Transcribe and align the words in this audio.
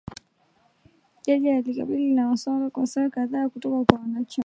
Jaji 1.27 1.49
alikabiliwa 1.49 2.15
na 2.15 2.29
maswali 2.29 2.69
kwa 2.69 2.87
saa 2.87 3.09
kadhaa 3.09 3.49
kutoka 3.49 3.85
kwa 3.93 3.99
wanachama 4.01 4.25